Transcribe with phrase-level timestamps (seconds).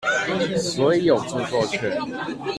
[0.57, 1.95] 所以有著作權